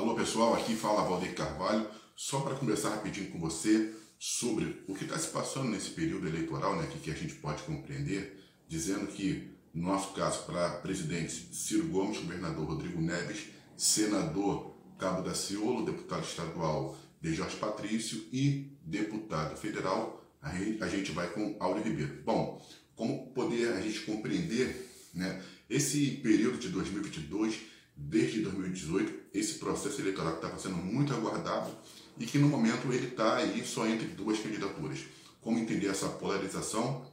Alô 0.00 0.14
pessoal, 0.14 0.54
aqui 0.54 0.74
fala 0.74 1.04
Valdir 1.04 1.34
Carvalho, 1.34 1.86
só 2.16 2.40
para 2.40 2.54
conversar 2.54 2.88
rapidinho 2.88 3.30
com 3.30 3.38
você 3.38 3.94
sobre 4.18 4.82
o 4.88 4.94
que 4.94 5.04
está 5.04 5.18
se 5.18 5.28
passando 5.28 5.68
nesse 5.68 5.90
período 5.90 6.26
eleitoral, 6.26 6.74
né, 6.74 6.88
que, 6.90 6.98
que 6.98 7.10
a 7.10 7.14
gente 7.14 7.34
pode 7.34 7.62
compreender, 7.64 8.42
dizendo 8.66 9.08
que, 9.08 9.50
no 9.74 9.88
nosso 9.88 10.14
caso, 10.14 10.46
para 10.46 10.78
presidente 10.78 11.54
Ciro 11.54 11.86
Gomes, 11.88 12.16
governador 12.16 12.66
Rodrigo 12.66 12.98
Neves, 12.98 13.48
senador 13.76 14.74
Cabo 14.98 15.20
da 15.20 15.34
Ciolo, 15.34 15.84
deputado 15.84 16.24
estadual 16.24 16.96
de 17.20 17.34
Jorge 17.34 17.56
Patrício 17.56 18.24
e 18.32 18.72
deputado 18.82 19.54
federal, 19.58 20.24
a 20.40 20.88
gente 20.88 21.12
vai 21.12 21.28
com 21.28 21.56
Áureo 21.60 21.84
Ribeiro. 21.84 22.22
Bom, 22.24 22.66
como 22.96 23.34
poder 23.34 23.74
a 23.74 23.82
gente 23.82 24.00
compreender 24.00 25.10
né, 25.12 25.44
esse 25.68 26.12
período 26.22 26.56
de 26.56 26.70
2022, 26.70 27.54
desde 27.94 28.40
2018, 28.40 29.19
esse 29.32 29.54
processo 29.54 30.00
eleitoral 30.00 30.32
que 30.32 30.44
estava 30.44 30.60
sendo 30.60 30.76
muito 30.76 31.12
aguardado 31.12 31.70
e 32.18 32.26
que 32.26 32.38
no 32.38 32.48
momento 32.48 32.92
ele 32.92 33.08
está 33.08 33.36
aí 33.36 33.64
só 33.64 33.86
entre 33.86 34.08
duas 34.08 34.38
candidaturas. 34.38 35.00
Como 35.40 35.58
entender 35.58 35.86
essa 35.86 36.08
polarização 36.08 37.06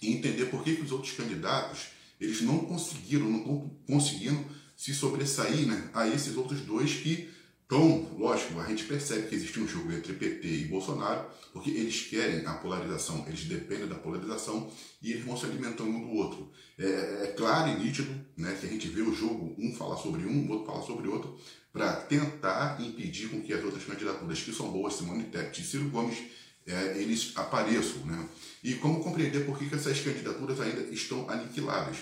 e 0.00 0.12
entender 0.12 0.46
por 0.46 0.62
que, 0.62 0.76
que 0.76 0.82
os 0.82 0.92
outros 0.92 1.12
candidatos 1.12 1.88
eles 2.20 2.40
não 2.40 2.60
conseguiram, 2.60 3.28
não 3.28 3.70
conseguindo 3.86 4.44
se 4.76 4.94
sobressair 4.94 5.66
né, 5.66 5.90
a 5.92 6.06
esses 6.08 6.36
outros 6.36 6.60
dois 6.60 6.94
que 6.94 7.28
então, 7.66 8.10
lógico, 8.18 8.60
a 8.60 8.66
gente 8.66 8.84
percebe 8.84 9.26
que 9.26 9.34
existe 9.34 9.58
um 9.58 9.66
jogo 9.66 9.90
entre 9.90 10.12
PT 10.12 10.46
e 10.46 10.64
Bolsonaro, 10.66 11.26
porque 11.52 11.70
eles 11.70 12.02
querem 12.02 12.44
a 12.44 12.54
polarização, 12.54 13.24
eles 13.26 13.44
dependem 13.44 13.86
da 13.86 13.94
polarização 13.94 14.70
e 15.02 15.12
eles 15.12 15.24
vão 15.24 15.36
se 15.36 15.46
alimentando 15.46 15.88
um 15.90 16.06
do 16.06 16.14
outro. 16.14 16.52
É, 16.78 16.84
é 17.24 17.34
claro 17.34 17.70
e 17.70 17.82
nítido 17.82 18.14
né, 18.36 18.54
que 18.60 18.66
a 18.66 18.68
gente 18.68 18.86
vê 18.88 19.00
o 19.00 19.14
jogo, 19.14 19.56
um 19.58 19.74
falar 19.74 19.96
sobre 19.96 20.26
um, 20.26 20.46
o 20.46 20.50
outro 20.50 20.66
falar 20.66 20.82
sobre 20.82 21.08
outro, 21.08 21.38
para 21.72 21.96
tentar 21.96 22.80
impedir 22.80 23.28
com 23.28 23.40
que 23.40 23.52
as 23.52 23.64
outras 23.64 23.84
candidaturas 23.84 24.40
que 24.40 24.52
são 24.52 24.70
boas, 24.70 24.94
Simone 24.94 25.24
Tebet 25.24 25.60
e 25.60 25.64
Ciro 25.64 25.88
Gomes, 25.88 26.18
é, 26.66 26.98
eles 26.98 27.32
apareçam. 27.34 28.04
Né? 28.04 28.28
E 28.62 28.74
como 28.74 29.02
compreender 29.02 29.46
por 29.46 29.58
que, 29.58 29.68
que 29.68 29.74
essas 29.74 29.98
candidaturas 30.00 30.60
ainda 30.60 30.82
estão 30.82 31.28
aniquiladas. 31.30 31.96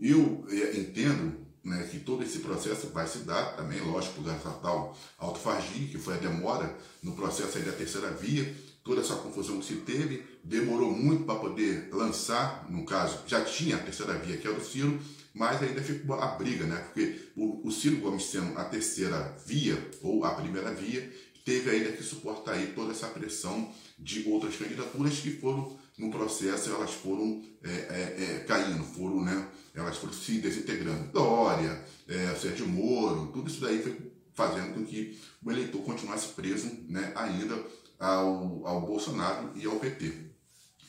Eu 0.00 0.46
é, 0.48 0.78
entendo 0.78 1.47
né, 1.64 1.88
que 1.90 2.00
todo 2.00 2.22
esse 2.22 2.38
processo 2.38 2.88
vai 2.88 3.06
se 3.06 3.18
dar 3.18 3.56
também, 3.56 3.80
lógico, 3.80 4.22
essa 4.28 4.50
tal 4.62 4.96
autofagia, 5.18 5.88
que 5.88 5.98
foi 5.98 6.14
a 6.14 6.18
demora 6.18 6.76
no 7.02 7.12
processo 7.12 7.58
da 7.58 7.72
terceira 7.72 8.10
via, 8.10 8.54
toda 8.84 9.00
essa 9.00 9.16
confusão 9.16 9.58
que 9.58 9.66
se 9.66 9.74
teve, 9.76 10.24
demorou 10.42 10.90
muito 10.90 11.24
para 11.24 11.38
poder 11.38 11.90
lançar, 11.92 12.66
no 12.70 12.84
caso, 12.84 13.18
já 13.26 13.44
tinha 13.44 13.76
a 13.76 13.80
terceira 13.80 14.14
via, 14.14 14.36
que 14.36 14.46
era 14.46 14.56
o 14.56 14.64
Ciro, 14.64 14.98
mas 15.34 15.62
ainda 15.62 15.82
ficou 15.82 16.16
a 16.16 16.26
briga, 16.28 16.64
né? 16.64 16.76
Porque 16.76 17.28
o, 17.36 17.68
o 17.68 17.70
Ciro 17.70 17.98
Gomes 17.98 18.24
sendo 18.24 18.58
a 18.58 18.64
terceira 18.64 19.36
via, 19.46 19.90
ou 20.02 20.24
a 20.24 20.30
primeira 20.30 20.72
via, 20.72 21.12
teve 21.44 21.70
ainda 21.70 21.92
que 21.92 22.02
suportar 22.02 22.54
aí 22.54 22.72
toda 22.74 22.92
essa 22.92 23.08
pressão 23.08 23.72
de 23.98 24.28
outras 24.28 24.56
candidaturas 24.56 25.18
que 25.18 25.32
foram 25.32 25.78
no 25.98 26.10
processo 26.10 26.70
elas 26.70 26.94
foram 26.94 27.42
é, 27.62 27.70
é, 27.70 28.24
é, 28.24 28.44
caindo, 28.46 28.84
foram, 28.84 29.22
né, 29.22 29.48
elas 29.74 29.96
foram 29.96 30.12
se 30.12 30.38
desintegrando. 30.38 31.10
Dória, 31.12 31.84
é, 32.06 32.34
Sérgio 32.34 32.68
Moro, 32.68 33.32
tudo 33.32 33.50
isso 33.50 33.60
daí 33.60 33.82
foi 33.82 34.12
fazendo 34.32 34.74
com 34.74 34.84
que 34.84 35.18
o 35.44 35.50
eleitor 35.50 35.82
continuasse 35.82 36.28
preso 36.28 36.70
né, 36.88 37.12
ainda 37.16 37.60
ao, 37.98 38.66
ao 38.66 38.80
Bolsonaro 38.82 39.50
e 39.56 39.66
ao 39.66 39.76
PT. 39.76 40.28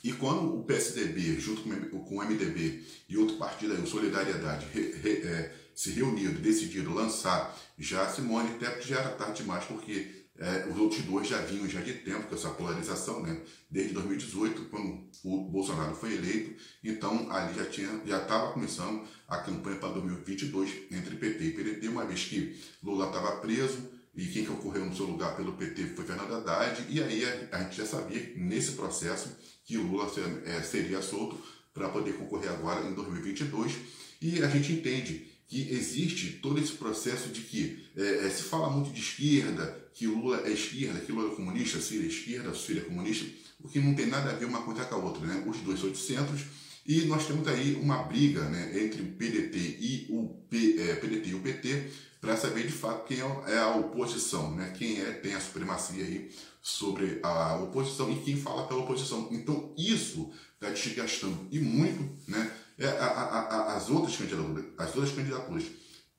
E 0.04 0.14
quando 0.14 0.58
o 0.58 0.64
PSDB, 0.64 1.40
junto 1.40 1.64
com 1.64 2.16
o 2.16 2.24
MDB 2.24 2.84
e 3.10 3.18
outro 3.18 3.38
partido, 3.38 3.74
aí, 3.74 3.82
o 3.82 3.88
Solidariedade, 3.88 4.68
re, 4.72 4.94
re, 4.94 5.28
é, 5.28 5.54
se 5.76 5.92
reuniram 5.92 6.34
decidiram 6.34 6.94
lançar 6.94 7.58
já 7.78 8.08
Simone 8.10 8.58
Tebet, 8.60 8.88
já 8.88 9.00
era 9.00 9.10
tarde 9.10 9.42
demais, 9.42 9.66
porque 9.66 10.19
é, 10.40 10.68
os 10.70 10.78
outros 10.78 11.02
dois 11.02 11.28
já 11.28 11.42
vinham 11.42 11.68
já 11.68 11.82
de 11.82 11.94
tempo 11.96 12.28
com 12.28 12.36
essa 12.36 12.50
polarização, 12.50 13.22
né? 13.22 13.42
Desde 13.70 13.94
2018, 13.94 14.66
quando 14.66 15.04
o 15.24 15.50
Bolsonaro 15.50 15.94
foi 15.94 16.14
eleito, 16.14 16.56
então 16.84 17.30
ali 17.30 17.54
já 17.56 17.66
tinha, 17.66 18.02
já 18.06 18.22
estava 18.22 18.54
começando 18.54 19.06
a 19.28 19.38
campanha 19.38 19.78
para 19.78 19.90
2022 19.90 20.70
entre 20.92 21.18
PT 21.18 21.44
e 21.44 21.52
PDT, 21.52 21.88
uma 21.90 22.06
vez 22.06 22.24
que 22.24 22.58
Lula 22.82 23.08
estava 23.08 23.38
preso 23.42 23.78
e 24.16 24.26
quem 24.28 24.46
que 24.46 24.52
ocorreu 24.52 24.86
no 24.86 24.96
seu 24.96 25.06
lugar 25.06 25.36
pelo 25.36 25.54
PT 25.54 25.88
foi 25.88 26.06
Fernando 26.06 26.34
Haddad, 26.34 26.86
e 26.90 27.04
aí 27.04 27.24
a, 27.26 27.58
a 27.58 27.64
gente 27.64 27.78
já 27.78 27.86
sabia 27.86 28.34
nesse 28.38 28.72
processo 28.72 29.36
que 29.66 29.78
Lula 29.78 30.10
ser, 30.10 30.44
é, 30.46 30.62
seria 30.62 31.02
solto 31.02 31.38
para 31.74 31.90
poder 31.90 32.14
concorrer 32.14 32.50
agora 32.50 32.88
em 32.88 32.94
2022, 32.94 33.74
e 34.22 34.42
a 34.42 34.48
gente 34.48 34.72
entende 34.72 35.28
que 35.50 35.68
existe 35.72 36.34
todo 36.34 36.60
esse 36.60 36.74
processo 36.74 37.30
de 37.30 37.42
que 37.42 37.84
é, 37.98 38.28
é, 38.28 38.30
se 38.30 38.44
fala 38.44 38.70
muito 38.70 38.92
de 38.92 39.02
esquerda, 39.02 39.90
que 39.96 40.06
Lula 40.06 40.44
é 40.46 40.52
esquerda, 40.52 41.00
que 41.00 41.12
Lula 41.12 41.34
é 41.34 41.36
comunista, 41.36 41.82
Ciro 41.82 42.04
é 42.04 42.08
esquerda, 42.08 42.54
Ciro 42.54 42.80
é 42.80 42.84
comunista, 42.84 43.26
o 43.60 43.68
que 43.68 43.80
não 43.80 43.96
tem 43.96 44.06
nada 44.06 44.30
a 44.30 44.36
ver 44.36 44.46
uma 44.46 44.62
coisa 44.62 44.86
com 44.86 44.96
a 44.96 44.98
outra, 45.00 45.26
né? 45.26 45.44
Os 45.48 45.58
dois 45.58 45.80
são 45.80 45.90
de 45.90 45.98
centros 45.98 46.42
e 46.86 47.02
nós 47.06 47.26
temos 47.26 47.48
aí 47.48 47.74
uma 47.82 48.04
briga 48.04 48.48
né, 48.48 48.84
entre 48.84 49.02
o 49.02 49.08
PDT 49.08 49.58
e 49.58 50.06
o, 50.10 50.30
P, 50.50 50.76
é, 50.80 50.96
PDT 50.96 51.30
e 51.30 51.36
o 51.36 51.40
PT 51.40 51.92
para 52.22 52.38
saber 52.38 52.68
de 52.68 52.72
fato 52.72 53.08
quem 53.08 53.20
é, 53.20 53.54
é 53.54 53.58
a 53.58 53.76
oposição, 53.76 54.56
né? 54.56 54.72
Quem 54.78 55.02
é 55.02 55.12
tem 55.14 55.34
a 55.34 55.42
supremacia 55.42 56.04
aí 56.04 56.30
sobre 56.62 57.20
a 57.24 57.56
oposição 57.58 58.12
e 58.12 58.22
quem 58.22 58.38
fala 58.38 58.68
pela 58.68 58.82
oposição. 58.82 59.28
Então 59.32 59.74
isso 59.76 60.32
está 60.54 60.70
desgastando 60.70 61.48
e 61.52 61.60
muito, 61.60 62.08
né? 62.28 62.52
É, 62.80 62.88
a, 62.88 63.06
a, 63.06 63.76
as 63.76 63.90
outras 63.90 64.16
candidaturas, 64.16 64.66
as 64.78 64.96
outras 64.96 65.14
candidaturas, 65.14 65.66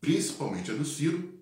principalmente 0.01 0.71
a 0.71 0.75
do 0.75 0.85
Ciro, 0.85 1.41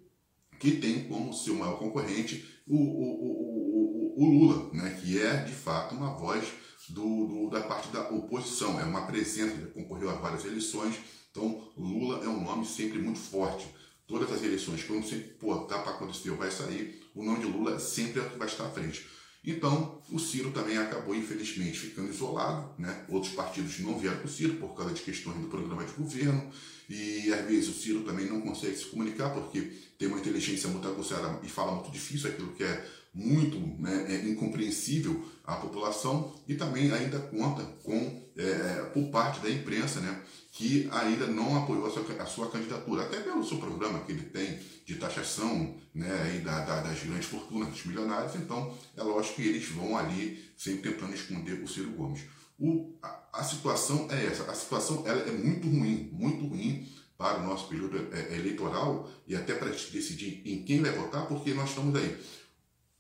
que 0.61 0.73
tem 0.73 1.09
como 1.09 1.35
seu 1.35 1.55
maior 1.55 1.79
concorrente 1.79 2.63
o, 2.67 2.77
o, 2.77 4.15
o, 4.17 4.25
o 4.25 4.31
Lula, 4.31 4.71
né, 4.73 4.99
que 5.01 5.21
é 5.21 5.43
de 5.43 5.53
fato 5.53 5.95
uma 5.95 6.15
voz 6.15 6.47
do, 6.89 7.27
do, 7.27 7.51
da 7.51 7.61
parte 7.63 7.89
da 7.89 8.09
oposição, 8.11 8.81
é 8.81 8.85
uma 8.85 9.07
presença, 9.07 9.57
concorreu 9.75 10.11
a 10.11 10.15
várias 10.15 10.45
eleições, 10.45 10.95
então 11.31 11.69
Lula 11.77 12.25
é 12.25 12.29
um 12.29 12.43
nome 12.43 12.65
sempre 12.67 12.99
muito 12.99 13.19
forte. 13.19 13.67
Todas 14.07 14.33
as 14.33 14.43
eleições, 14.43 14.83
quando 14.85 15.07
sempre, 15.07 15.29
pô, 15.35 15.55
tá 15.61 15.81
para 15.81 15.93
acontecer 15.93 16.31
vai 16.31 16.51
sair, 16.51 17.03
o 17.15 17.23
nome 17.23 17.41
de 17.41 17.47
Lula 17.47 17.79
sempre 17.79 18.21
é 18.21 18.23
o 18.23 18.31
que 18.31 18.39
vai 18.39 18.49
estar 18.49 18.67
à 18.67 18.71
frente. 18.71 19.07
Então, 19.45 20.03
o 20.11 20.19
Ciro 20.19 20.51
também 20.51 20.77
acabou, 20.77 21.15
infelizmente, 21.15 21.79
ficando 21.79 22.11
isolado. 22.11 22.75
Né? 22.79 23.05
Outros 23.09 23.33
partidos 23.33 23.79
não 23.79 23.99
vieram 23.99 24.19
para 24.19 24.27
o 24.27 24.31
Ciro 24.31 24.55
por 24.55 24.75
causa 24.75 24.93
de 24.93 25.03
questões 25.03 25.39
do 25.39 25.47
programa 25.47 25.85
de 25.85 25.93
governo. 25.93 26.51
E, 26.89 27.33
às 27.33 27.47
vezes, 27.47 27.69
o 27.69 27.73
Ciro 27.73 28.03
também 28.03 28.27
não 28.27 28.41
consegue 28.41 28.77
se 28.77 28.87
comunicar 28.87 29.31
porque 29.31 29.61
tem 29.99 30.09
uma 30.09 30.19
inteligência 30.19 30.69
muito 30.69 30.89
aguçada 30.89 31.41
e 31.43 31.49
fala 31.49 31.75
muito 31.75 31.91
difícil 31.91 32.31
aquilo 32.31 32.53
que 32.53 32.65
é 32.65 32.89
muito 33.13 33.59
né, 33.81 34.07
é 34.09 34.29
incompreensível 34.29 35.25
à 35.45 35.57
população 35.57 36.35
e 36.47 36.55
também 36.55 36.93
ainda 36.93 37.19
conta 37.19 37.63
com, 37.83 38.23
é, 38.37 38.91
por 38.95 39.11
parte 39.11 39.41
da 39.41 39.51
imprensa, 39.51 40.01
né, 40.01 40.23
que 40.53 40.89
ainda 40.91 41.27
não 41.27 41.57
apoiou 41.57 41.87
a 41.87 41.91
sua, 41.91 42.23
a 42.23 42.27
sua, 42.27 42.51
candidatura, 42.51 43.03
até 43.03 43.21
pelo 43.21 43.45
seu 43.45 43.59
programa 43.59 44.01
que 44.01 44.13
ele 44.13 44.25
tem 44.25 44.59
de 44.85 44.97
taxação 44.97 45.77
né, 45.95 46.43
da, 46.45 46.61
da, 46.65 46.81
das 46.83 47.03
grandes 47.03 47.27
fortunas, 47.27 47.69
dos 47.71 47.85
milionários, 47.85 48.35
então 48.37 48.75
é 48.97 49.03
lógico 49.03 49.37
que 49.37 49.49
eles 49.49 49.69
vão 49.69 49.97
ali 49.97 50.45
sempre 50.57 50.91
tentando 50.91 51.15
esconder 51.15 51.63
o 51.63 51.69
Ciro 51.69 51.91
Gomes. 51.91 52.23
O, 52.59 52.97
a, 53.03 53.29
a, 53.35 53.45
situação 53.45 54.09
é 54.11 54.27
essa, 54.27 54.51
a 54.51 54.55
situação 54.55 55.05
ela 55.07 55.23
é 55.23 55.31
muito 55.31 55.69
ruim, 55.69 56.11
muito 56.13 56.47
ruim 56.47 56.89
para 57.17 57.39
o 57.39 57.47
nosso 57.47 57.69
período 57.69 58.09
é, 58.13 58.37
eleitoral 58.37 59.11
e 59.27 59.35
até 59.35 59.55
para 59.55 59.69
decidir 59.71 60.43
em 60.45 60.63
quem 60.63 60.81
vai 60.81 60.93
votar, 60.93 61.27
porque 61.27 61.53
nós 61.53 61.71
estamos 61.71 61.95
aí 61.95 62.17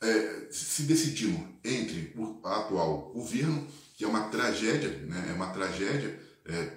é, 0.01 0.49
se 0.51 0.83
decidindo 0.83 1.47
entre 1.65 2.13
o 2.17 2.41
atual 2.47 3.11
governo, 3.13 3.67
que 3.97 4.05
é 4.05 4.09
uma 4.09 4.29
tragédia, 4.29 4.91
né, 5.07 5.29
é 5.31 5.33
uma 5.33 5.49
tragédia 5.49 6.19
é, 6.47 6.71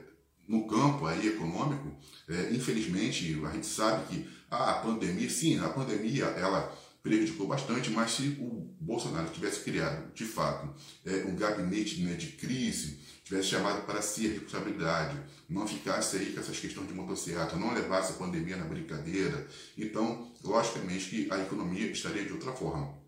no 0.48 0.68
campo 0.68 1.06
aí 1.06 1.28
econômico, 1.28 1.96
é, 2.28 2.50
infelizmente 2.52 3.40
a 3.46 3.52
gente 3.52 3.68
sabe 3.68 4.06
que 4.08 4.30
a 4.50 4.74
pandemia, 4.74 5.30
sim, 5.30 5.60
a 5.60 5.70
pandemia 5.70 6.26
ela 6.26 6.78
prejudicou 7.02 7.48
bastante, 7.48 7.90
mas 7.90 8.12
se 8.12 8.38
o 8.40 8.76
Bolsonaro 8.80 9.30
tivesse 9.30 9.62
criado, 9.62 10.14
de 10.14 10.26
fato, 10.26 10.70
é, 11.06 11.26
um 11.26 11.36
gabinete 11.36 12.02
né, 12.02 12.14
de 12.14 12.28
crise, 12.28 13.00
tivesse 13.24 13.48
chamado 13.48 13.86
para 13.86 14.02
si 14.02 14.28
a 14.28 14.32
responsabilidade, 14.32 15.18
não 15.50 15.68
ficasse 15.68 16.18
aí 16.18 16.34
com 16.34 16.40
essas 16.40 16.60
questões 16.60 16.88
de 16.88 16.94
motocicleta, 16.94 17.56
não 17.56 17.74
levasse 17.74 18.12
a 18.12 18.16
pandemia 18.16 18.58
na 18.58 18.66
brincadeira, 18.66 19.48
então, 19.78 20.32
logicamente 20.44 21.10
que 21.10 21.32
a 21.32 21.40
economia 21.40 21.90
estaria 21.92 22.26
de 22.26 22.34
outra 22.34 22.52
forma. 22.52 23.01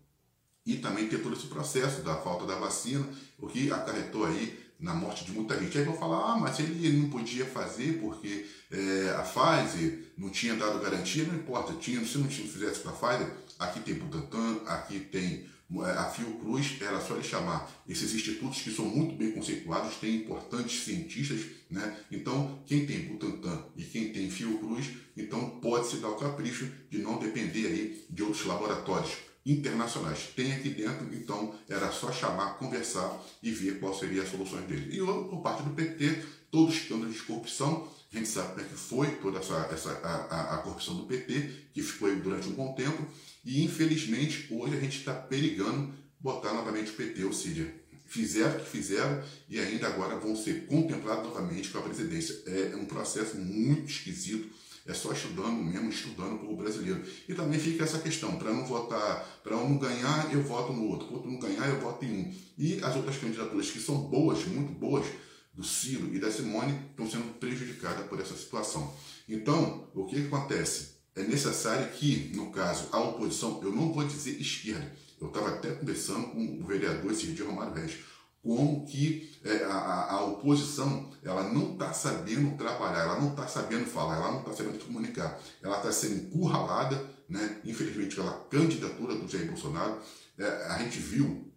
E 0.66 0.76
também 0.76 1.08
ter 1.08 1.22
todo 1.22 1.36
esse 1.36 1.46
processo 1.46 2.02
da 2.02 2.16
falta 2.16 2.46
da 2.46 2.56
vacina, 2.56 3.06
o 3.38 3.46
que 3.46 3.70
acarretou 3.70 4.24
aí 4.24 4.64
na 4.84 4.94
morte 4.94 5.24
de 5.24 5.32
muita 5.32 5.58
gente. 5.58 5.76
Aí 5.78 5.84
vão 5.84 5.96
falar, 5.96 6.32
ah, 6.32 6.36
mas 6.36 6.58
ele 6.58 6.98
não 6.98 7.08
podia 7.08 7.46
fazer 7.46 8.00
porque 8.00 8.46
é, 8.70 9.14
a 9.16 9.22
Pfizer 9.22 10.12
não 10.16 10.30
tinha 10.30 10.54
dado 10.54 10.80
garantia, 10.80 11.24
não 11.24 11.36
importa, 11.36 11.72
tinha, 11.74 12.04
se 12.04 12.18
não 12.18 12.28
fizesse 12.28 12.80
para 12.80 12.92
a 12.92 12.94
Pfizer, 12.94 13.32
aqui 13.58 13.80
tem 13.80 13.94
Butantan, 13.94 14.60
aqui 14.66 15.00
tem 15.00 15.46
é, 15.82 15.90
a 15.90 16.04
Fiocruz, 16.04 16.76
era 16.80 17.00
só 17.00 17.14
ele 17.14 17.24
chamar 17.24 17.70
esses 17.88 18.14
institutos 18.14 18.60
que 18.60 18.70
são 18.70 18.84
muito 18.84 19.16
bem 19.16 19.32
conceituados, 19.32 19.96
têm 19.96 20.16
importantes 20.16 20.84
cientistas, 20.84 21.40
né? 21.70 21.96
Então, 22.10 22.62
quem 22.66 22.86
tem 22.86 23.06
Butantan 23.06 23.64
e 23.76 23.84
quem 23.84 24.12
tem 24.12 24.30
Fiocruz, 24.30 24.90
então 25.16 25.60
pode 25.60 25.88
se 25.88 25.96
dar 25.96 26.08
o 26.08 26.16
capricho 26.16 26.70
de 26.90 26.98
não 26.98 27.18
depender 27.18 27.66
aí 27.66 28.06
de 28.10 28.22
outros 28.22 28.44
laboratórios 28.44 29.12
internacionais. 29.44 30.30
Tem 30.34 30.52
aqui 30.52 30.70
dentro, 30.70 31.06
então 31.14 31.54
era 31.68 31.90
só 31.90 32.10
chamar, 32.10 32.58
conversar 32.58 33.22
e 33.42 33.50
ver 33.50 33.78
qual 33.78 33.94
seria 33.94 34.22
as 34.22 34.30
soluções 34.30 34.64
dele. 34.66 34.96
E 34.96 34.98
por 34.98 35.40
parte 35.42 35.62
do 35.62 35.70
PT, 35.70 36.24
todos 36.50 36.74
os 36.74 36.82
escândalos 36.82 37.14
de 37.14 37.22
corrupção, 37.22 37.88
a 38.12 38.16
gente 38.16 38.28
sabe 38.28 38.48
como 38.50 38.60
é 38.60 38.64
que 38.64 38.74
foi 38.74 39.10
toda 39.16 39.38
essa, 39.38 39.68
essa 39.72 39.90
a, 40.02 40.54
a, 40.54 40.58
corrupção 40.58 40.94
do 40.96 41.04
PT, 41.04 41.50
que 41.72 41.82
ficou 41.82 42.08
aí 42.08 42.16
durante 42.16 42.48
um 42.48 42.52
bom 42.52 42.72
tempo, 42.72 43.04
e 43.44 43.64
infelizmente 43.64 44.46
hoje 44.50 44.76
a 44.76 44.80
gente 44.80 44.98
está 44.98 45.12
perigando 45.14 45.92
botar 46.20 46.54
novamente 46.54 46.90
o 46.90 46.94
PT, 46.94 47.24
ou 47.24 47.32
seja, 47.32 47.74
fizeram 48.06 48.56
o 48.56 48.60
que 48.60 48.70
fizeram 48.70 49.22
e 49.48 49.58
ainda 49.58 49.88
agora 49.88 50.16
vão 50.16 50.36
ser 50.36 50.66
contemplados 50.66 51.24
novamente 51.24 51.68
com 51.70 51.78
a 51.78 51.82
presidência. 51.82 52.40
É 52.46 52.76
um 52.76 52.84
processo 52.86 53.36
muito 53.36 53.90
esquisito 53.90 54.48
é 54.86 54.92
só 54.92 55.12
estudando 55.12 55.62
mesmo, 55.62 55.88
estudando 55.88 56.50
o 56.50 56.56
brasileiro. 56.56 57.02
E 57.28 57.34
também 57.34 57.58
fica 57.58 57.84
essa 57.84 57.98
questão, 57.98 58.36
para 58.36 58.52
não 58.52 58.66
votar, 58.66 59.40
para 59.42 59.56
um 59.56 59.78
ganhar, 59.78 60.32
eu 60.32 60.42
voto 60.42 60.72
no 60.72 60.88
outro, 60.88 61.06
para 61.06 61.16
outro 61.16 61.30
não 61.30 61.38
ganhar, 61.38 61.68
eu 61.68 61.80
voto 61.80 62.04
em 62.04 62.12
um. 62.12 62.34
E 62.58 62.82
as 62.82 62.94
outras 62.94 63.16
candidaturas 63.16 63.70
que 63.70 63.80
são 63.80 63.96
boas, 64.02 64.44
muito 64.46 64.72
boas, 64.72 65.06
do 65.54 65.62
Ciro 65.62 66.14
e 66.14 66.18
da 66.18 66.30
Simone, 66.30 66.78
estão 66.90 67.08
sendo 67.08 67.38
prejudicadas 67.38 68.06
por 68.06 68.20
essa 68.20 68.36
situação. 68.36 68.92
Então, 69.28 69.88
o 69.94 70.04
que, 70.04 70.26
acontece? 70.26 70.94
É 71.14 71.22
necessário 71.22 71.92
que, 71.92 72.32
no 72.34 72.50
caso, 72.50 72.88
a 72.90 73.00
oposição, 73.00 73.60
eu 73.62 73.70
não 73.70 73.92
vou 73.92 74.04
dizer 74.04 74.38
esquerda, 74.40 74.92
eu 75.20 75.28
estava 75.28 75.50
até 75.50 75.70
conversando 75.70 76.26
com 76.28 76.60
o 76.60 76.66
vereador 76.66 77.12
dia, 77.14 77.44
Romário 77.44 77.72
Reis, 77.72 77.98
como 78.44 78.84
que 78.84 79.32
é, 79.42 79.64
a, 79.64 80.12
a, 80.12 80.24
oposição 80.26 81.10
ela 81.22 81.42
não 81.50 81.72
está 81.72 81.94
sabendo 81.94 82.58
trabalhar, 82.58 83.04
ela 83.04 83.18
não 83.18 83.30
está 83.30 83.48
sabendo 83.48 83.86
falar, 83.86 84.16
ela 84.16 84.32
não 84.32 84.40
está 84.40 84.52
sabendo 84.52 84.84
comunicar, 84.84 85.40
ela 85.62 85.78
está 85.78 85.90
sendo 85.90 86.26
encurralada, 86.26 87.02
né? 87.26 87.56
infelizmente 87.64 88.14
pela 88.14 88.32
candidatura 88.50 89.14
do 89.14 89.26
Jair 89.26 89.46
Bolsonaro. 89.46 89.98
É, 90.38 90.66
a 90.66 90.78
gente 90.78 90.98
viu 90.98 91.50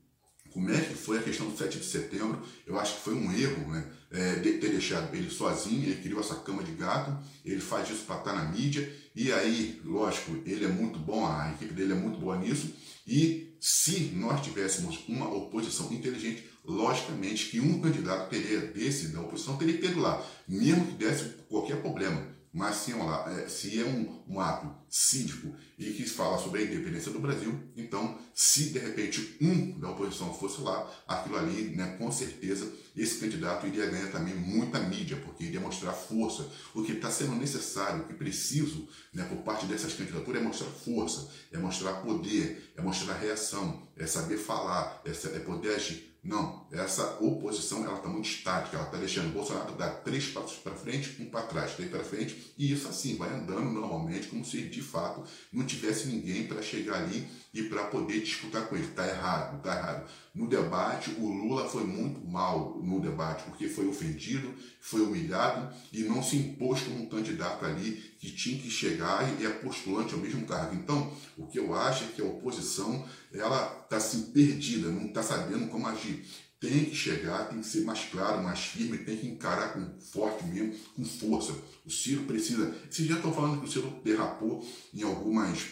como 0.53 0.71
é 0.71 0.79
que 0.79 0.93
foi 0.93 1.19
a 1.19 1.21
questão 1.21 1.49
do 1.49 1.57
7 1.57 1.77
de 1.77 1.85
setembro, 1.85 2.41
eu 2.65 2.79
acho 2.79 2.95
que 2.95 3.01
foi 3.01 3.13
um 3.15 3.31
erro 3.33 3.69
né? 3.69 3.85
É, 4.09 4.35
de 4.35 4.53
ter 4.53 4.69
deixado 4.69 5.13
ele 5.13 5.29
sozinho, 5.29 5.83
ele 5.83 6.01
criou 6.01 6.21
essa 6.21 6.35
cama 6.35 6.63
de 6.63 6.71
gato, 6.71 7.15
ele 7.43 7.59
faz 7.59 7.89
isso 7.89 8.05
para 8.05 8.19
estar 8.19 8.31
tá 8.31 8.37
na 8.37 8.45
mídia, 8.45 8.89
e 9.13 9.33
aí, 9.33 9.81
lógico, 9.83 10.31
ele 10.45 10.63
é 10.63 10.69
muito 10.69 10.97
bom, 10.97 11.27
a 11.27 11.51
equipe 11.51 11.73
dele 11.73 11.91
é 11.91 11.95
muito 11.95 12.17
boa 12.17 12.37
nisso, 12.37 12.73
e 13.05 13.46
se 13.59 14.11
nós 14.15 14.41
tivéssemos 14.41 14.99
uma 15.07 15.33
oposição 15.33 15.91
inteligente, 15.91 16.43
logicamente 16.63 17.49
que 17.49 17.59
um 17.59 17.81
candidato 17.81 18.29
teria 18.29 18.61
desse 18.61 19.09
da 19.09 19.21
oposição 19.21 19.57
teria 19.57 19.77
que 19.77 19.87
ter 19.87 19.97
lá, 19.97 20.25
mesmo 20.47 20.85
que 20.85 20.93
desse 20.93 21.29
qualquer 21.49 21.81
problema. 21.81 22.36
Mas 22.57 22.87
lá, 22.87 23.31
é, 23.31 23.47
se 23.47 23.79
é 23.79 23.85
um, 23.85 24.23
um 24.27 24.39
ato 24.39 24.67
cívico 24.89 25.55
e 25.77 25.91
que 25.91 26.09
fala 26.09 26.39
sobre 26.39 26.61
a 26.61 26.65
independência 26.65 27.11
do 27.11 27.19
Brasil, 27.19 27.55
então, 27.75 28.17
se 28.33 28.71
de 28.71 28.79
repente 28.79 29.37
um 29.39 29.79
da 29.79 29.91
oposição 29.91 30.33
fosse 30.33 30.61
lá, 30.61 30.91
aquilo 31.07 31.37
ali, 31.37 31.75
né, 31.75 31.95
com 31.99 32.11
certeza, 32.11 32.73
esse 32.95 33.19
candidato 33.19 33.67
iria 33.67 33.85
ganhar 33.85 34.11
também 34.11 34.33
muita 34.33 34.79
mídia, 34.79 35.17
porque 35.17 35.43
iria 35.43 35.59
mostrar 35.59 35.93
força. 35.93 36.49
O 36.73 36.81
que 36.81 36.93
está 36.93 37.11
sendo 37.11 37.35
necessário, 37.35 38.01
o 38.01 38.07
que 38.07 38.15
preciso 38.15 38.89
né, 39.13 39.23
por 39.25 39.43
parte 39.43 39.67
dessas 39.67 39.93
candidaturas 39.93 40.41
é 40.41 40.43
mostrar 40.43 40.71
força, 40.71 41.29
é 41.51 41.59
mostrar 41.59 42.01
poder, 42.01 42.73
é 42.75 42.81
mostrar 42.81 43.19
reação, 43.19 43.87
é 43.95 44.07
saber 44.07 44.37
falar, 44.37 45.03
é, 45.05 45.11
é 45.11 45.39
poder 45.41 45.75
agir. 45.75 46.16
Não, 46.27 46.67
essa 46.73 47.17
oposição 47.21 47.85
ela 47.85 47.95
está 47.95 48.09
muito 48.09 48.27
estática, 48.27 48.75
ela 48.75 48.85
está 48.85 48.97
deixando 48.97 49.29
o 49.29 49.31
Bolsonaro 49.31 49.73
dar 49.75 49.89
três 50.01 50.27
passos 50.27 50.57
para 50.57 50.75
frente, 50.75 51.15
um 51.21 51.29
para 51.29 51.43
trás, 51.43 51.73
três 51.73 51.89
para 51.89 52.03
frente, 52.03 52.53
e 52.57 52.69
isso 52.69 52.85
assim 52.89 53.15
vai 53.15 53.33
andando 53.33 53.71
normalmente, 53.71 54.27
como 54.27 54.43
se 54.43 54.63
de 54.63 54.81
fato 54.81 55.23
não 55.53 55.65
tivesse 55.65 56.07
ninguém 56.07 56.45
para 56.45 56.61
chegar 56.61 56.95
ali 56.95 57.25
e 57.53 57.63
para 57.63 57.85
poder 57.85 58.19
disputar 58.19 58.67
com 58.67 58.75
ele. 58.75 58.87
Está 58.87 59.07
errado, 59.07 59.57
está 59.57 59.73
errado. 59.77 60.09
No 60.35 60.47
debate, 60.47 61.11
o 61.17 61.27
Lula 61.27 61.67
foi 61.67 61.83
muito 61.83 62.19
mal 62.27 62.77
no 62.83 62.99
debate, 62.99 63.43
porque 63.45 63.67
foi 63.69 63.87
ofendido, 63.87 64.53
foi 64.81 65.01
humilhado 65.01 65.73
e 65.91 66.03
não 66.03 66.21
se 66.21 66.35
impôs 66.35 66.81
como 66.81 67.03
um 67.03 67.09
candidato 67.09 67.65
ali 67.65 67.93
que 68.19 68.31
tinha 68.31 68.61
que 68.61 68.69
chegar 68.69 69.27
e 69.39 69.45
é 69.45 69.49
postulante 69.49 70.13
ao 70.13 70.19
mesmo 70.19 70.45
cargo. 70.45 70.75
Então, 70.75 71.11
o 71.37 71.47
que 71.47 71.57
eu 71.57 71.73
acho 71.73 72.03
é 72.03 72.07
que 72.07 72.21
a 72.21 72.25
oposição 72.25 73.03
ela 73.33 73.81
está 73.83 73.97
assim 73.97 74.31
perdida, 74.31 74.89
não 74.89 75.07
está 75.07 75.23
sabendo 75.23 75.67
como 75.67 75.87
agir. 75.87 76.16
Tem 76.59 76.85
que 76.85 76.95
chegar, 76.95 77.49
tem 77.49 77.59
que 77.59 77.67
ser 77.67 77.81
mais 77.81 78.05
claro, 78.05 78.43
mais 78.43 78.59
firme, 78.59 78.97
tem 78.97 79.17
que 79.17 79.27
encarar 79.27 79.73
com 79.73 79.99
forte 79.99 80.43
mesmo, 80.45 80.73
com 80.95 81.05
força. 81.05 81.53
O 81.85 81.89
Ciro 81.89 82.23
precisa. 82.23 82.75
Vocês 82.89 83.07
já 83.07 83.15
estão 83.15 83.31
falando 83.31 83.59
que 83.59 83.67
o 83.67 83.71
Ciro 83.71 84.01
derrapou 84.03 84.67
em 84.93 85.03
algumas 85.03 85.67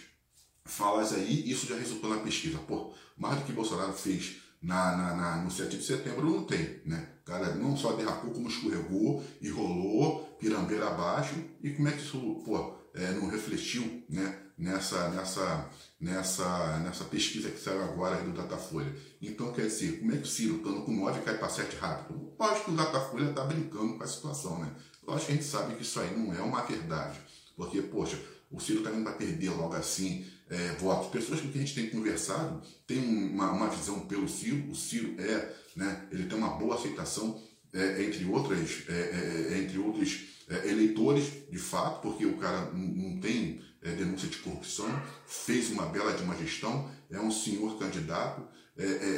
falas 0.63 1.13
aí, 1.13 1.50
isso 1.50 1.65
já 1.65 1.75
resultou 1.75 2.09
na 2.09 2.18
pesquisa. 2.18 2.59
Pô, 2.59 2.94
mais 3.18 3.39
do 3.39 3.45
que 3.45 3.51
Bolsonaro 3.51 3.94
fez 3.94 4.38
na, 4.62 4.97
na, 4.97 5.15
na, 5.15 5.38
no 5.44 5.51
7 5.51 5.77
de 5.77 5.83
setembro 5.83 6.25
não 6.25 6.44
tem, 6.44 6.81
né? 6.86 7.07
O 7.21 7.25
cara 7.25 7.56
não 7.56 7.77
só 7.77 7.94
derrapou, 7.94 8.31
como 8.31 8.47
escorregou 8.47 9.24
e 9.42 9.50
rolou, 9.50 10.38
pirambeira 10.39 10.88
abaixo. 10.88 11.36
E 11.63 11.71
como 11.71 11.88
é 11.88 11.92
que 11.92 12.01
isso, 12.01 12.19
pô, 12.44 12.75
é, 12.94 13.12
não 13.12 13.27
refletiu, 13.27 14.03
né? 14.09 14.44
Nessa, 14.57 15.10
nessa, 15.10 15.69
nessa, 16.00 16.80
nessa 16.80 17.04
pesquisa 17.06 17.50
que 17.50 17.60
saiu 17.60 17.84
agora 17.84 18.22
do 18.24 18.31
Datafolha. 18.31 18.96
Então, 19.22 19.52
quer 19.52 19.68
dizer, 19.68 20.00
como 20.00 20.13
é 20.13 20.18
que 20.18 20.24
o 20.24 20.28
Ciro, 20.28 20.57
estando 20.57 20.84
com 20.84 20.94
9, 20.94 21.22
cai 21.22 21.38
para 21.38 21.50
7 21.50 21.75
rápido? 21.75 22.34
Lógico 22.40 22.66
que 22.66 22.72
o 22.72 22.75
Datafolha 22.75 23.30
está 23.31 23.44
brincando 23.44 23.98
com 23.98 24.04
a 24.04 24.07
situação, 24.07 24.60
né? 24.60 24.72
Lógico 25.06 25.28
que 25.28 25.31
a 25.34 25.36
gente 25.36 25.48
sabe 25.48 25.75
que 25.75 25.81
isso 25.81 26.00
aí 26.00 26.18
não 26.18 26.34
é 26.34 26.42
uma 26.42 26.62
verdade. 26.62 27.19
Porque, 27.57 27.81
poxa, 27.81 28.18
o 28.50 28.60
Ciro 28.60 28.81
também 28.81 29.04
vai 29.04 29.18
perder 29.18 29.50
logo 29.50 29.75
assim 29.75 30.25
é, 30.50 30.72
votos. 30.80 31.10
Pessoas 31.10 31.42
com 31.42 31.52
quem 31.52 31.62
a 31.62 31.66
gente 31.66 31.75
tem 31.75 31.90
conversado 31.90 32.62
têm 32.88 33.04
uma, 33.04 33.52
uma 33.52 33.69
visão 33.69 34.02
pelo 34.02 34.28
Ciro. 34.28 34.69
O 34.69 34.75
Ciro 34.75 35.16
é, 35.19 35.54
né, 35.75 36.07
ele 36.12 36.25
tem 36.28 36.38
uma 36.38 36.57
boa 36.57 36.75
aceitação 36.75 37.42
é, 37.75 38.04
entre, 38.04 38.25
outras, 38.25 38.83
é, 38.88 38.94
é, 38.94 39.54
é 39.54 39.57
entre 39.60 39.77
outros 39.77 40.33
eleitores, 40.63 41.25
de 41.51 41.57
fato, 41.57 42.01
porque 42.01 42.25
o 42.25 42.38
cara 42.38 42.72
não 42.72 43.19
tem 43.19 43.62
denúncia 43.81 44.30
de 44.30 44.38
corrupção, 44.38 44.88
fez 45.25 45.72
uma 45.72 45.88
bela 45.88 46.13
de 46.13 46.22
uma 46.24 46.36
gestão, 46.38 46.89
é 47.10 47.19
um 47.19 47.31
senhor 47.31 47.80
candidato, 47.80 48.48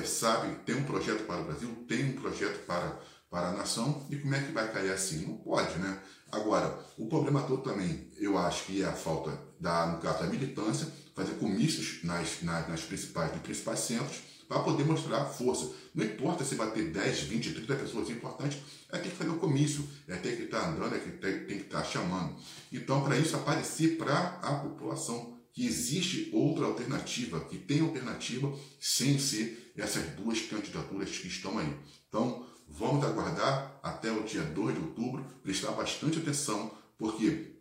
sabe, 0.06 0.56
tem 0.66 0.76
um 0.76 0.86
projeto 0.86 1.26
para 1.26 1.42
o 1.42 1.44
Brasil, 1.44 1.86
tem 1.86 2.12
um 2.12 2.14
projeto 2.14 2.66
para, 2.66 2.98
para 3.30 3.50
a 3.50 3.52
nação, 3.52 4.08
e 4.10 4.16
como 4.16 4.36
é 4.36 4.42
que 4.42 4.54
vai 4.54 4.72
cair 4.72 4.92
assim? 4.92 5.26
Não 5.26 5.36
pode, 5.36 5.78
né? 5.80 6.00
Agora, 6.32 6.80
o 6.98 7.08
problema 7.08 7.42
todo 7.42 7.62
também, 7.62 8.10
eu 8.18 8.38
acho 8.38 8.66
que 8.66 8.82
é 8.82 8.86
a 8.86 8.94
falta 8.94 9.38
da, 9.60 9.86
no 9.88 10.00
caso 10.00 10.20
da 10.20 10.28
militância, 10.28 10.88
fazer 11.14 11.34
comícios 11.34 12.04
nas, 12.04 12.42
nas, 12.42 12.70
nas 12.70 12.82
principais, 12.82 13.34
nos 13.34 13.42
principais 13.42 13.80
centros, 13.80 14.22
para 14.48 14.60
poder 14.60 14.86
mostrar 14.86 15.26
força. 15.26 15.72
Não 15.94 16.06
importa 16.06 16.44
se 16.44 16.56
vai 16.56 16.72
ter 16.72 16.86
10, 16.92 17.22
20, 17.22 17.54
30 17.54 17.76
pessoas, 17.76 18.08
o 18.08 18.12
importante 18.12 18.62
é 18.92 18.98
ter 18.98 19.10
que 19.10 19.16
fazer 19.16 19.30
o 19.30 19.38
comício, 19.38 19.88
é 20.08 20.16
ter 20.16 20.38
que 20.38 20.44
estar 20.44 20.62
tá 20.62 20.70
andando, 20.70 20.96
é 20.96 21.00
que 21.00 21.12
ter, 21.12 21.46
tem 21.46 21.58
que 21.58 21.66
estar 21.66 21.82
tá 21.82 21.86
chamando. 21.86 22.36
Então, 22.72 23.04
para 23.04 23.18
isso 23.18 23.36
aparecer 23.36 23.98
para 23.98 24.40
a 24.42 24.56
população 24.56 25.38
que 25.52 25.66
existe 25.66 26.30
outra 26.34 26.66
alternativa, 26.66 27.40
que 27.42 27.58
tem 27.58 27.82
alternativa 27.82 28.54
sem 28.80 29.18
ser 29.18 29.74
essas 29.76 30.04
duas 30.12 30.40
candidaturas 30.42 31.10
que 31.10 31.28
estão 31.28 31.58
aí. 31.58 31.76
Então, 32.08 32.46
vamos 32.68 33.04
aguardar 33.04 33.80
até 33.82 34.12
o 34.12 34.24
dia 34.24 34.44
2 34.44 34.76
de 34.76 34.82
outubro, 34.82 35.26
prestar 35.42 35.72
bastante 35.72 36.20
atenção, 36.20 36.72
porque 36.98 37.57